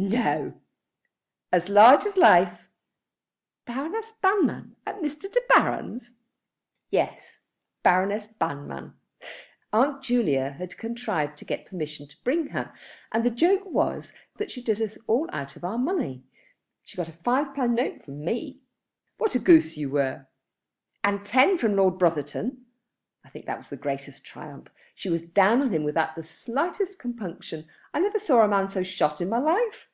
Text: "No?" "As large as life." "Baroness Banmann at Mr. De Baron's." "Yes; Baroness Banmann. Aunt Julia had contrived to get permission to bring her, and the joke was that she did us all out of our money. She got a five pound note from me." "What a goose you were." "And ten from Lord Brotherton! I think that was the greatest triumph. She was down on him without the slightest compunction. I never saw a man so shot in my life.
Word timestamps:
"No?" 0.00 0.54
"As 1.52 1.68
large 1.68 2.04
as 2.04 2.16
life." 2.16 2.62
"Baroness 3.66 4.12
Banmann 4.20 4.74
at 4.84 4.96
Mr. 5.00 5.30
De 5.32 5.40
Baron's." 5.48 6.16
"Yes; 6.90 7.42
Baroness 7.84 8.26
Banmann. 8.26 8.94
Aunt 9.72 10.02
Julia 10.02 10.50
had 10.58 10.76
contrived 10.76 11.38
to 11.38 11.44
get 11.44 11.66
permission 11.66 12.08
to 12.08 12.16
bring 12.24 12.48
her, 12.48 12.74
and 13.12 13.22
the 13.24 13.30
joke 13.30 13.64
was 13.64 14.12
that 14.38 14.50
she 14.50 14.60
did 14.60 14.82
us 14.82 14.98
all 15.06 15.28
out 15.32 15.54
of 15.54 15.62
our 15.62 15.78
money. 15.78 16.24
She 16.84 16.96
got 16.96 17.08
a 17.08 17.12
five 17.12 17.54
pound 17.54 17.76
note 17.76 18.02
from 18.02 18.24
me." 18.24 18.60
"What 19.18 19.36
a 19.36 19.38
goose 19.38 19.76
you 19.76 19.88
were." 19.88 20.26
"And 21.04 21.24
ten 21.24 21.56
from 21.58 21.76
Lord 21.76 21.98
Brotherton! 22.00 22.66
I 23.24 23.28
think 23.28 23.46
that 23.46 23.58
was 23.58 23.68
the 23.68 23.76
greatest 23.76 24.24
triumph. 24.24 24.66
She 24.96 25.08
was 25.08 25.22
down 25.22 25.62
on 25.62 25.70
him 25.70 25.84
without 25.84 26.16
the 26.16 26.24
slightest 26.24 26.98
compunction. 26.98 27.68
I 27.94 28.00
never 28.00 28.18
saw 28.18 28.42
a 28.44 28.48
man 28.48 28.68
so 28.68 28.82
shot 28.82 29.20
in 29.20 29.28
my 29.28 29.38
life. 29.38 29.88